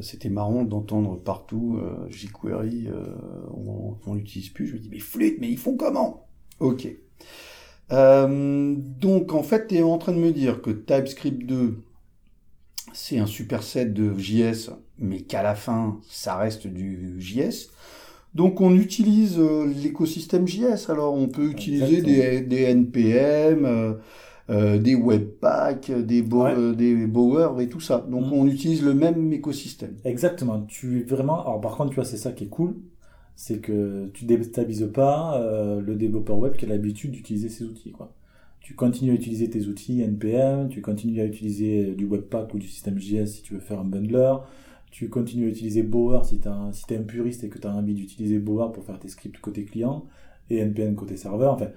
[0.00, 3.04] c'était marrant d'entendre partout euh, jQuery, euh,
[3.54, 4.66] on, on l'utilise plus.
[4.66, 6.26] Je me dis mais flûte, mais ils font comment?
[6.60, 6.88] Ok.
[7.92, 11.78] Euh, donc en fait, tu es en train de me dire que TypeScript 2,
[12.92, 17.70] c'est un superset de JS, mais qu'à la fin, ça reste du JS.
[18.34, 20.90] Donc on utilise euh, l'écosystème JS.
[20.90, 23.94] Alors on peut utiliser des, des NPM, euh,
[24.50, 26.54] euh, des Webpack, des, Bo- Ouais.
[26.54, 28.06] euh, des Bower et tout ça.
[28.10, 28.32] Donc Mhm.
[28.32, 29.96] on utilise le même écosystème.
[30.04, 30.62] Exactement.
[30.62, 31.40] Tu es vraiment.
[31.42, 32.76] Alors par contre, tu vois, c'est ça qui est cool,
[33.34, 37.92] c'est que tu déstabilises pas euh, le développeur web qui a l'habitude d'utiliser ces outils,
[37.92, 38.12] quoi.
[38.66, 42.66] Tu continues à utiliser tes outils NPM, tu continues à utiliser du Webpack ou du
[42.66, 44.34] système JS si tu veux faire un bundler,
[44.90, 47.66] tu continues à utiliser Bower si tu un, si t'es un puriste et que tu
[47.68, 50.06] as envie d'utiliser Bower pour faire tes scripts côté client,
[50.50, 51.54] et NPM côté serveur.
[51.54, 51.68] Enfin,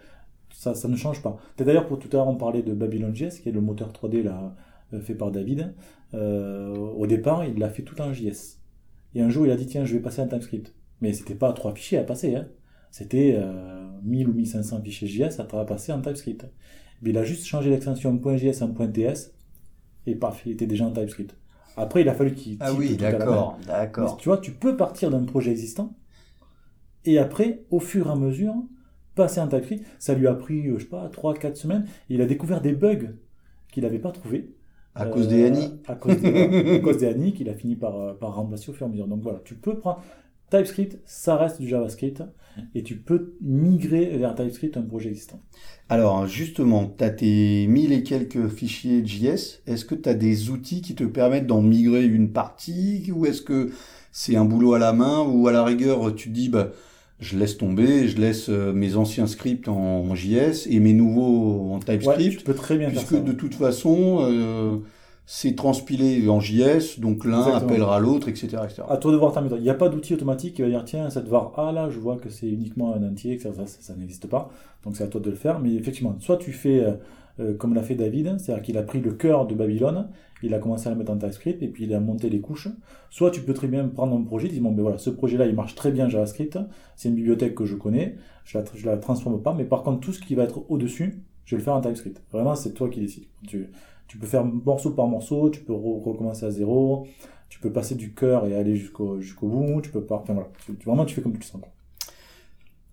[0.51, 1.37] ça, ça ne change pas.
[1.59, 4.55] D'ailleurs, pour tout à l'heure, on parlait de Babylon.js, qui est le moteur 3D là,
[4.93, 5.75] euh, fait par David.
[6.15, 8.57] Euh, au départ, il l'a fait tout en JS.
[9.13, 10.73] Et un jour, il a dit, tiens, je vais passer en TypeScript.
[11.01, 12.47] Mais c'était pas trois fichiers à passer, hein.
[12.91, 16.45] C'était euh, 1000 ou 1500 fichiers JS à passer en TypeScript.
[17.01, 19.31] Mais il a juste changé l'extension .js en .ts,
[20.05, 21.35] et paf, il était déjà en TypeScript.
[21.77, 24.17] Après, il a fallu qu'il Ah oui, d'accord, d'accord.
[24.17, 25.95] tu vois, tu peux partir d'un projet existant
[27.05, 28.53] et après, au fur et à mesure,
[29.15, 29.85] passer en TypeScript.
[29.99, 31.85] Ça lui a pris, euh, je sais pas, 3-4 semaines.
[32.09, 33.15] Il a découvert des bugs
[33.71, 34.53] qu'il n'avait pas trouvés.
[34.95, 35.79] À Euh, cause des ANI.
[35.87, 38.89] À cause des, des ANI qu'il a fini par, euh, par remplacer au fur et
[38.89, 39.07] à mesure.
[39.07, 40.01] Donc voilà, tu peux prendre
[40.49, 42.23] TypeScript, ça reste du JavaScript
[42.75, 45.41] et tu peux migrer vers TypeScript un projet existant.
[45.87, 49.61] Alors justement, tu as tes 1000 et quelques fichiers JS.
[49.67, 53.41] Est-ce que tu as des outils qui te permettent d'en migrer une partie ou est-ce
[53.41, 53.71] que
[54.11, 56.71] c'est un boulot à la main ou à la rigueur tu te dis bah
[57.19, 61.79] je laisse tomber, je laisse euh, mes anciens scripts en, JS et mes nouveaux en
[61.79, 63.23] Ouais, TypeScript tu peux très bien puisque faire ça.
[63.23, 64.77] de toute façon euh,
[65.31, 68.47] c'est transpilé en JS donc l'un appellera l'autre etc.
[68.63, 68.81] etc.
[68.89, 69.59] À toi de voir ta méthode.
[69.59, 71.99] Il n'y a pas d'outil automatique qui va dire tiens, cette var A là, je
[71.99, 74.49] vois que c'est uniquement un entier, que ça, ça, ça n'existe pas.
[74.83, 75.59] Donc c'est à toi de le faire.
[75.59, 76.93] Mais effectivement, soit tu fais euh,
[77.39, 80.09] euh, comme l'a fait David, c'est-à-dire qu'il a pris le cœur de Babylone,
[80.41, 82.69] il a commencé à le mettre en TypeScript et puis il a monté les couches.
[83.11, 85.53] Soit tu peux très bien prendre un projet, dire bon ben voilà, ce projet-là il
[85.53, 86.57] marche très bien JavaScript,
[86.95, 88.15] c'est une bibliothèque que je connais,
[88.45, 91.21] je la, je la transforme pas, mais par contre tout ce qui va être au-dessus,
[91.45, 92.23] je vais le faire en TypeScript.
[92.31, 93.25] Vraiment, c'est toi qui décides.
[93.47, 93.69] Tu,
[94.09, 97.07] tu peux faire morceau par morceau, tu peux recommencer à zéro,
[97.47, 100.49] tu peux passer du cœur et aller jusqu'au jusqu'au bout, tu peux pas, enfin voilà,
[100.65, 101.61] tu, vraiment tu fais comme tu le sens.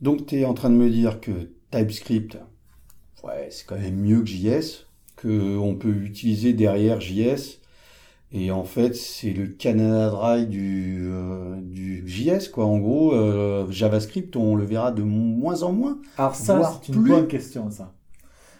[0.02, 2.38] Donc tu es en train de me dire que TypeScript,
[3.24, 7.60] ouais, c'est quand même mieux que JS, que on peut utiliser derrière JS.
[8.32, 12.66] Et en fait, c'est le Canada Dry du, euh, du JS, quoi.
[12.66, 15.98] En gros, euh, JavaScript, on le verra de moins en moins.
[16.18, 17.94] Alors ça, c'est une bonne question, ça.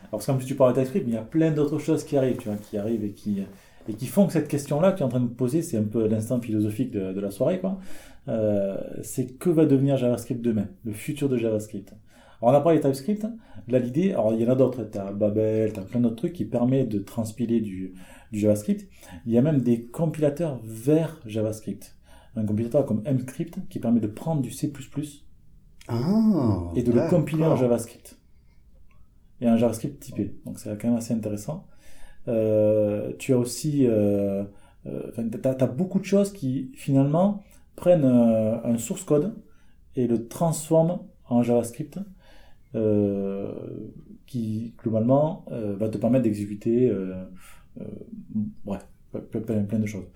[0.09, 2.05] Alors parce qu'en plus, tu parles de TypeScript, mais il y a plein d'autres choses
[2.05, 3.43] qui arrivent, tu vois, qui arrivent et qui,
[3.89, 5.85] et qui font que cette question-là que tu es en train de poser, c'est un
[5.85, 7.79] peu l'instant philosophique de, de, la soirée, quoi.
[8.29, 11.95] Euh, c'est que va devenir JavaScript demain, le futur de JavaScript.
[12.43, 13.27] Alors on a parlé de TypeScript,
[13.69, 16.17] là l'idée, alors il y en a d'autres, tu as Babel, tu as plein d'autres
[16.17, 17.95] trucs qui permettent de transpiler du,
[18.33, 18.89] du, JavaScript.
[19.27, 21.97] Il y a même des compilateurs vers JavaScript.
[22.35, 24.71] Un compilateur comme Mscript qui permet de prendre du C++
[25.89, 28.19] ah, et de le compiler en JavaScript.
[29.41, 30.35] Et un JavaScript typé.
[30.45, 31.67] Donc c'est quand même assez intéressant.
[32.29, 34.45] Euh, tu as aussi, euh,
[34.87, 35.11] euh,
[35.45, 37.43] as, beaucoup de choses qui finalement
[37.77, 39.35] prennent un source code
[39.97, 41.99] et le transforment en JavaScript
[44.27, 46.91] qui globalement va te permettre d'exécuter
[48.65, 50.07] plein, plein, de choses.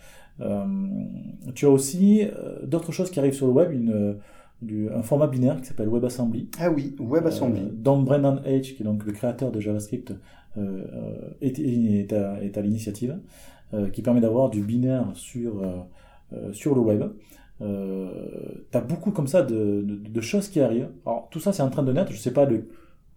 [1.54, 2.26] tu as aussi
[2.64, 4.16] d'autres choses qui arrivent sur le web, une,
[4.62, 6.50] du, un format binaire qui s'appelle WebAssembly.
[6.58, 7.60] Ah oui, WebAssembly.
[7.60, 10.14] Euh, dont Brendan H, qui est donc le créateur de JavaScript,
[10.56, 13.18] euh, est, est, à, l'initiative,
[13.72, 15.62] euh, qui permet d'avoir du binaire sur,
[16.32, 17.04] euh, sur le web.
[17.62, 18.10] Euh,
[18.70, 20.90] tu as beaucoup comme ça de, de, de, choses qui arrivent.
[21.04, 22.68] Alors tout ça c'est en train de naître, je sais pas le,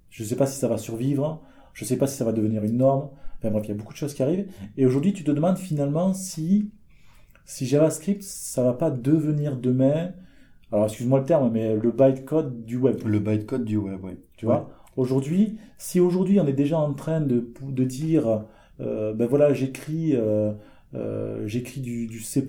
[0.10, 1.41] je sais pas si ça va survivre,
[1.73, 3.10] je sais pas si ça va devenir une norme.
[3.39, 4.47] Enfin bref, il y a beaucoup de choses qui arrivent.
[4.77, 6.69] Et aujourd'hui tu te demandes finalement si,
[7.45, 10.12] si JavaScript ça va pas devenir demain
[10.73, 12.97] alors excuse-moi le terme, mais le bytecode du web.
[13.05, 14.13] Le bytecode du web, oui.
[14.38, 14.71] Tu vois?
[14.97, 18.45] Aujourd'hui, si aujourd'hui on est déjà en train de, de dire,
[18.79, 20.51] euh, ben voilà, j'écris euh,
[20.95, 22.43] euh, j'écris du, du, C++,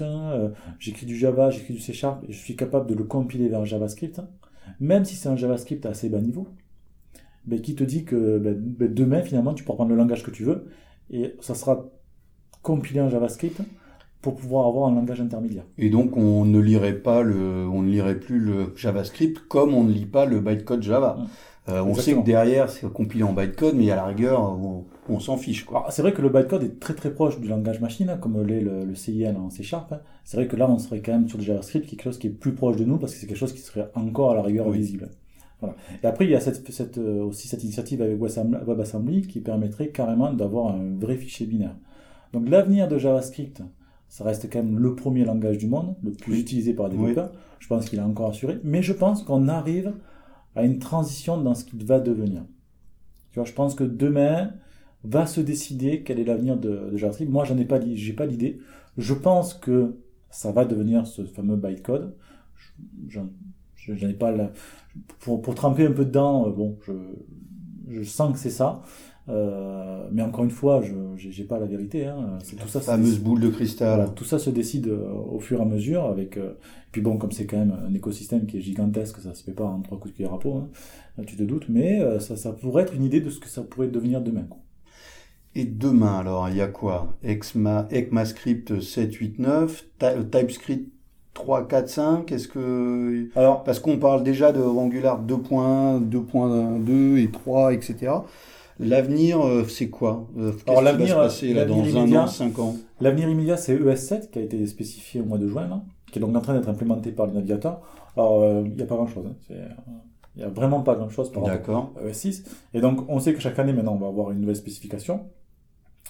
[0.00, 3.48] hein, j'écris du Java, j'écris du C Sharp, et je suis capable de le compiler
[3.48, 4.20] vers JavaScript,
[4.80, 6.48] même si c'est un JavaScript à assez bas niveau,
[7.44, 10.32] ben, qui te dit que ben, ben, demain, finalement, tu pourras prendre le langage que
[10.32, 10.66] tu veux,
[11.10, 11.88] et ça sera
[12.62, 13.60] compilé en JavaScript,
[14.22, 15.64] pour pouvoir avoir un langage intermédiaire.
[15.78, 19.84] Et donc on ne lirait pas le, on ne lirait plus le JavaScript comme on
[19.84, 21.18] ne lit pas le bytecode Java.
[21.18, 21.26] Mmh.
[21.70, 25.20] Euh, on sait que derrière c'est compilé en bytecode, mais à la rigueur on, on
[25.20, 25.66] s'en fiche.
[25.90, 28.60] C'est vrai que le bytecode est très très proche du langage machine, hein, comme l'est
[28.60, 29.92] le, le, CIL en C Sharp.
[29.92, 30.00] Hein.
[30.24, 32.30] C'est vrai que là on serait quand même sur du JavaScript, quelque chose qui est
[32.30, 34.70] plus proche de nous parce que c'est quelque chose qui serait encore à la rigueur
[34.70, 35.10] visible.
[35.60, 35.74] Voilà.
[36.02, 39.88] Et après, il y a cette, cette, euh, aussi cette initiative avec WebAssembly qui permettrait
[39.88, 41.74] carrément d'avoir un vrai fichier binaire.
[42.32, 43.62] Donc l'avenir de JavaScript,
[44.08, 47.32] ça reste quand même le premier langage du monde, le plus utilisé par les développeurs.
[47.58, 48.58] Je pense qu'il est encore assuré.
[48.64, 49.92] Mais je pense qu'on arrive
[50.56, 52.42] à une transition dans ce qu'il va devenir.
[53.32, 54.52] Tu vois, je pense que demain
[55.04, 57.30] va se décider quel est l'avenir de, de JavaScript.
[57.30, 58.58] Moi, j'en ai pas, j'ai pas l'idée.
[58.96, 59.96] Je pense que
[60.30, 62.14] ça va devenir ce fameux bytecode.
[63.08, 63.28] J'en
[63.86, 64.52] ai pas la,
[65.20, 66.92] pour, pour tremper un peu dedans, euh, bon, je,
[67.88, 68.82] je sens que c'est ça.
[69.28, 72.06] Euh, mais encore une fois, je j'ai pas la vérité.
[72.06, 72.38] Hein.
[72.42, 72.80] C'est tout ça.
[72.80, 74.12] Fameuse boule de cristal.
[74.14, 76.04] tout ça se décide euh, au fur et à mesure.
[76.04, 76.54] Avec euh...
[76.92, 79.64] puis bon, comme c'est quand même un écosystème qui est gigantesque, ça se fait pas
[79.64, 80.54] en trois coups de cuillère à peau.
[80.54, 81.22] Hein.
[81.26, 83.62] Tu te doutes, mais euh, ça, ça pourrait être une idée de ce que ça
[83.62, 84.44] pourrait devenir demain.
[84.48, 84.60] Quoi.
[85.54, 87.14] Et demain, alors, il y a quoi?
[87.24, 89.84] ECMA, ECMAScript 7, 8, 9,
[90.30, 90.92] TypeScript
[91.34, 93.28] 3, 4, 5 Est-ce que.
[93.36, 98.12] Alors, parce qu'on parle déjà de Angular 2.1, 2.2 et 3, etc.
[98.80, 102.58] L'avenir, euh, c'est quoi euh, Alors l'avenir, va se passer là, dans un an, cinq
[102.58, 106.18] ans L'avenir immédiat, c'est ES7 qui a été spécifié au mois de juin, là, qui
[106.18, 107.80] est donc en train d'être implémenté par le navigateur.
[108.16, 109.26] Alors, euh, il n'y a pas grand-chose.
[109.26, 109.54] Hein.
[110.36, 112.44] Il n'y a vraiment pas grand-chose par rapport à ES6.
[112.74, 115.22] Et donc, on sait que chaque année, maintenant, on va avoir une nouvelle spécification.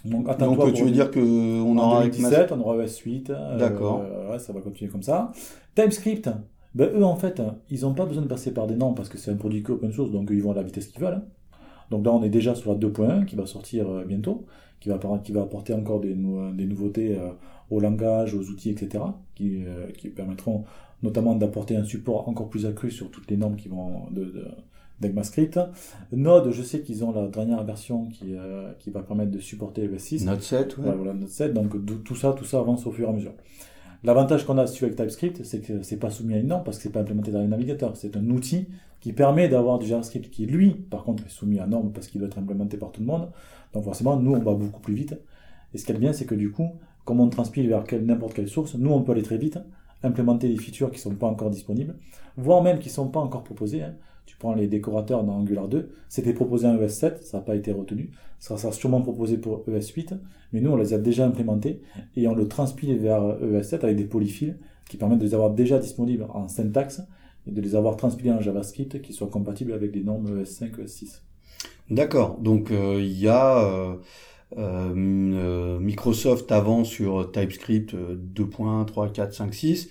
[0.05, 3.57] Donc, donc tu veux dire que on aura 2017, on aura ES8.
[3.59, 4.05] D'accord.
[4.31, 5.33] ouais, ça va continuer comme ça.
[5.75, 6.29] TypeScript,
[6.75, 9.17] ben, eux, en fait, ils n'ont pas besoin de passer par des noms parce que
[9.17, 11.23] c'est un produit open source, donc ils vont à la vitesse qu'ils veulent.
[11.91, 14.47] Donc là, on est déjà sur la 2.1 qui va sortir euh, bientôt,
[14.81, 17.31] qui va, qui va apporter encore des, des nouveautés euh,
[17.71, 20.65] au langage, aux outils, etc., qui, euh, qui permettront
[21.03, 24.45] notamment d'apporter un support encore plus accru sur toutes les normes qui vont de, de
[25.01, 25.61] d'ECMAScript.
[26.11, 28.35] Node, je sais qu'ils ont la dernière version qui,
[28.81, 30.93] qui va permettre de supporter le 6 Node 7, ouais.
[30.93, 31.55] voilà, Node 7.
[31.55, 33.31] Donc tout ça, tout ça avance au fur et à mesure.
[34.05, 36.85] L'avantage qu'on a avec TypeScript, c'est que c'est pas soumis à une norme parce que
[36.85, 37.97] c'est pas implémenté dans les navigateurs.
[37.97, 38.69] C'est un outil
[39.01, 42.21] qui permet d'avoir du JavaScript qui, lui, par contre, est soumis à norme parce qu'il
[42.21, 43.29] doit être implémenté par tout le monde.
[43.73, 45.17] Donc forcément, nous, on va beaucoup plus vite.
[45.75, 46.71] Et ce qui est bien, c'est que du coup,
[47.05, 49.59] comme on transpile vers n'importe quelle source, nous, on peut aller très vite,
[50.03, 51.97] implémenter des features qui sont pas encore disponibles,
[52.37, 53.83] voire même qui sont pas encore proposées.
[53.83, 53.95] Hein.
[54.29, 57.73] Tu prends les décorateurs dans Angular 2, c'était proposé en ES7, ça n'a pas été
[57.73, 58.11] retenu.
[58.39, 60.19] Ça sera sûrement proposé pour ES8,
[60.53, 61.81] mais nous, on les a déjà implémentés
[62.15, 64.57] et on le transpile vers ES7 avec des polyfills
[64.91, 67.01] qui permettent de les avoir déjà disponibles en syntaxe
[67.47, 71.21] et de les avoir transpilés en JavaScript qui soient compatibles avec les normes ES5, ES6.
[71.89, 73.95] D'accord, donc euh, il y a euh,
[74.59, 79.89] euh, Microsoft avant sur TypeScript 2.3, 4, 5, 6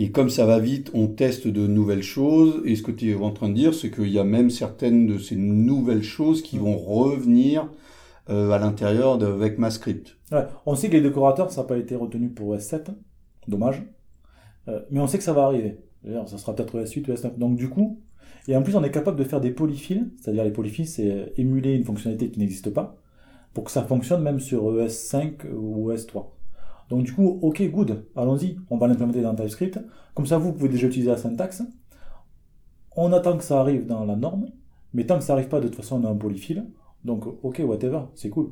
[0.00, 2.62] et comme ça va vite, on teste de nouvelles choses.
[2.64, 5.08] Et ce que tu es en train de dire, c'est qu'il y a même certaines
[5.08, 7.68] de ces nouvelles choses qui vont revenir
[8.30, 10.16] euh, à l'intérieur avec ma script.
[10.30, 12.94] Ouais, on sait que les décorateurs, ça n'a pas été retenu pour OS7.
[13.48, 13.82] Dommage.
[14.68, 15.80] Euh, mais on sait que ça va arriver.
[16.04, 17.36] D'ailleurs, ça sera peut-être OS8 ou OS9.
[17.36, 18.00] Donc du coup,
[18.46, 20.12] et en plus, on est capable de faire des polyfills.
[20.20, 22.96] C'est-à-dire les polyfills, c'est émuler une fonctionnalité qui n'existe pas
[23.52, 26.26] pour que ça fonctionne même sur ES5 ou ES3.
[26.88, 29.78] Donc du coup, ok, good, allons-y, on va l'implémenter dans TypeScript.
[30.14, 31.62] Comme ça, vous pouvez déjà utiliser la syntaxe.
[32.96, 34.46] On attend que ça arrive dans la norme,
[34.94, 36.64] mais tant que ça n'arrive pas, de toute façon, on a un polyfill.
[37.04, 38.50] Donc ok, whatever, c'est cool.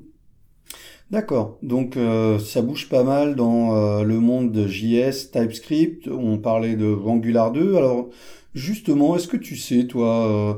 [1.11, 6.38] D'accord, donc euh, ça bouge pas mal dans euh, le monde de JS, TypeScript, on
[6.38, 7.77] parlait de Angular 2.
[7.77, 8.09] Alors
[8.55, 10.55] justement, est-ce que tu sais, toi, euh,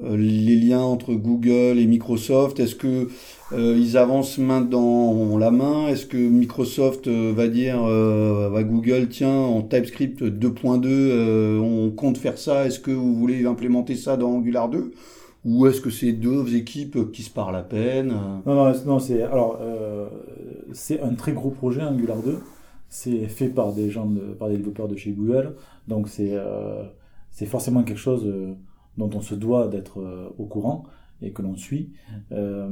[0.00, 3.08] les liens entre Google et Microsoft Est-ce que
[3.52, 5.88] euh, ils avancent main dans la main?
[5.88, 12.38] Est-ce que Microsoft euh, va dire à Google tiens en TypeScript 2.2 on compte faire
[12.38, 14.92] ça Est-ce que vous voulez implémenter ça dans Angular 2
[15.44, 18.14] ou est-ce que c'est deux équipes qui se parlent à peine?
[18.46, 19.58] Non, non, non c'est alors
[20.72, 22.38] c'est un très gros projet Angular 2.
[22.88, 25.56] C'est fait par des gens, par des développeurs de chez Google,
[25.88, 26.32] donc c'est
[27.32, 28.24] c'est forcément quelque chose
[28.96, 30.84] dont on se doit d'être euh, au courant
[31.22, 31.90] et que l'on suit.
[32.32, 32.68] Euh,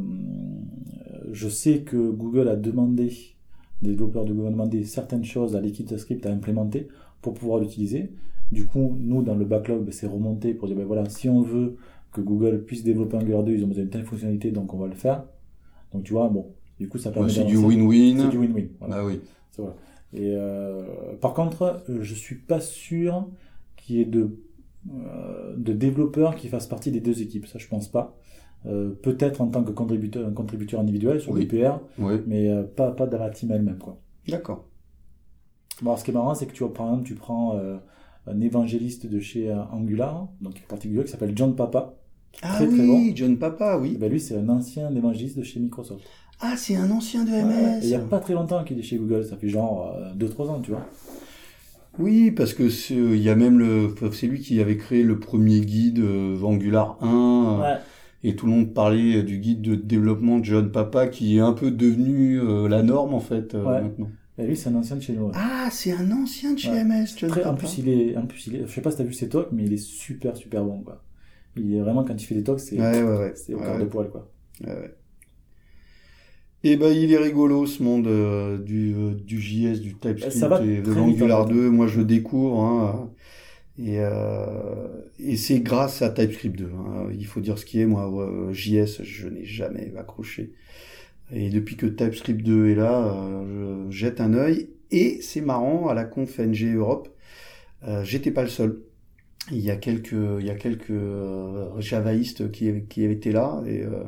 [1.32, 3.12] je sais que Google a demandé,
[3.82, 6.88] les développeurs de Google ont demandé certaines choses à l'équipe de script à implémenter
[7.22, 8.12] pour pouvoir l'utiliser.
[8.50, 11.40] Du coup, nous, dans le backlog, ben, c'est remonté pour dire, ben voilà, si on
[11.40, 11.76] veut
[12.12, 14.88] que Google puisse développer Angular 2, ils ont besoin d'une telle fonctionnalité, donc on va
[14.88, 15.24] le faire.
[15.92, 16.46] Donc tu vois, bon,
[16.80, 18.22] du coup, ça permet C'est du win-win.
[18.22, 18.68] C'est du win-win.
[18.80, 18.96] Voilà.
[18.98, 19.20] Ah oui.
[19.56, 19.76] Voilà.
[20.12, 20.82] Et euh,
[21.20, 23.28] par contre, je suis pas sûr
[23.76, 24.36] qu'il y ait de
[24.86, 27.46] de développeurs qui fassent partie des deux équipes.
[27.46, 28.16] Ça, je pense pas.
[28.66, 31.42] Euh, peut-être en tant que contributeur, un contributeur individuel sur Oui.
[31.42, 32.14] l'UPR, Oui.
[32.26, 33.78] mais euh, pas, pas dans la team elle-même.
[33.78, 33.98] Quoi.
[34.28, 34.66] D'accord.
[35.80, 37.78] Bon, alors, ce qui est marrant, c'est que tu vois, par exemple, tu prends euh,
[38.26, 41.94] un évangéliste de chez euh, Angular, donc qui fait partie qui s'appelle John Papa.
[42.42, 43.12] Ah très, oui, très bon.
[43.16, 43.96] John Papa, Et oui.
[43.98, 46.04] ben, lui, c'est un ancien évangéliste de chez Microsoft.
[46.40, 47.80] Ah, c'est un ancien de Ouais, MS.
[47.82, 50.60] il n'y a pas très longtemps qu'il est chez Google, ça fait genre 2-3 ans,
[50.60, 50.84] tu vois.
[51.98, 55.18] Oui, parce que c'est- il y a même le, c'est lui qui avait créé le
[55.18, 57.06] premier guide euh, Angular 1,
[57.58, 57.78] euh, Ouais.
[58.24, 61.52] et tout le monde parlait du guide de développement de John Papa, qui est un
[61.52, 63.82] peu devenu euh, la norme en fait euh, Ouais.
[63.82, 64.08] maintenant.
[64.38, 65.26] Et lui, c'est un ancien de chez nous.
[65.26, 65.32] ouais.
[65.34, 66.84] Ah, c'est un ancien de chez Ouais.
[66.84, 67.52] MS, John Très- Papa.
[67.52, 69.28] en plus, il est, en plus, il est, je sais pas si t'as vu ses
[69.28, 71.02] talks, mais il est super, super bon, quoi.
[71.56, 73.32] Il est vraiment, quand il fait des talks, c'est, Ouais, ouais, ouais.
[73.34, 74.30] c'est au quart de poil, quoi.
[74.64, 74.94] Ouais, ouais.
[76.62, 80.82] Et ben il est rigolo ce monde euh, du, euh, du JS, du TypeScript et
[80.82, 81.54] de l'Angular en fait.
[81.54, 81.70] 2.
[81.70, 83.10] Moi je découvre hein,
[83.78, 86.66] et, euh, et c'est grâce à TypeScript 2.
[86.66, 87.08] hein.
[87.18, 87.86] Il faut dire ce qui est.
[87.86, 90.52] Moi euh, JS je n'ai jamais accroché.
[91.32, 94.70] Et depuis que TypeScript 2 est là, euh, je jette un œil.
[94.90, 97.08] Et c'est marrant à la conf NG Europe,
[97.84, 98.82] euh, j'étais pas le seul.
[99.52, 103.82] Il y a quelques, il y a quelques euh, javaïstes qui, qui étaient là et
[103.82, 104.04] euh,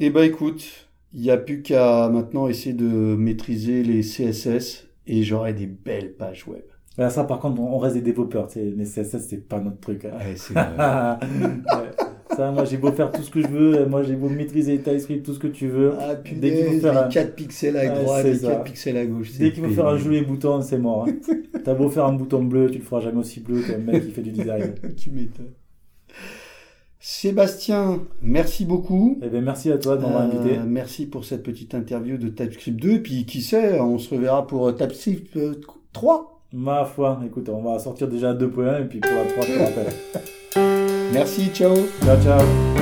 [0.00, 5.22] eh ben écoute, il n'y a plus qu'à maintenant essayer de maîtriser les CSS et
[5.22, 6.62] j'aurai des belles pages web.
[6.98, 9.80] Là, ça, par contre, on reste des développeurs, tu sais, les CSS, c'est pas notre
[9.80, 10.04] truc.
[10.04, 10.18] hein.
[11.30, 12.36] Ouais.
[12.36, 15.24] Ça, moi, j'ai beau faire tout ce que je veux, moi, j'ai beau maîtriser TypeScript,
[15.26, 15.92] tout ce que tu veux.
[16.00, 18.48] Ah Dès qu'il faut faire un- les 4 pixels à droite, ça.
[18.52, 19.32] 4 pixels à gauche.
[19.38, 21.06] Dès qu'il faut faire un joli bouton, c'est mort.
[21.08, 21.12] hein.
[21.64, 24.10] T'as beau faire un bouton bleu, tu le feras jamais aussi bleu qu'un mec qui
[24.12, 24.72] fait du design.
[24.96, 25.52] tu m'étonnes.
[27.04, 29.18] Sébastien, merci beaucoup.
[29.22, 30.56] Eh bien, merci à toi de m'avoir Euh, invité.
[30.64, 33.02] merci pour cette petite interview de TypeScript 2.
[33.02, 35.60] Puis qui sait, on se reverra pour euh, TypeScript euh,
[35.92, 36.40] 3.
[36.52, 39.58] Ma foi, écoute, on va sortir déjà 2.1 et puis pour la 3, je te
[39.58, 41.10] rappelle.
[41.12, 41.74] Merci, ciao.
[42.04, 42.81] Ciao, ciao.